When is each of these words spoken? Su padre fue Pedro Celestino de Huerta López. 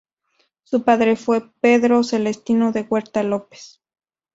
Su 0.63 0.81
padre 0.83 1.15
fue 1.15 1.51
Pedro 1.61 2.03
Celestino 2.03 2.71
de 2.71 2.81
Huerta 2.81 3.21
López. 3.21 3.83